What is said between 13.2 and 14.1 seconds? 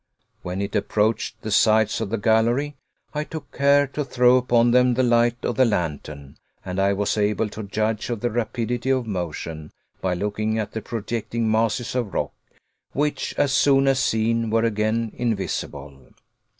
as soon as